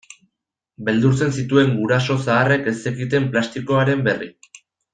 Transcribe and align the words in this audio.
Beldurtzen 0.87 1.35
zituen 1.41 1.69
guraso 1.81 2.17
zaharrek 2.23 2.71
ez 2.73 2.73
zekiten 2.87 3.29
plastikoaren 3.37 4.03
berri. 4.09 4.33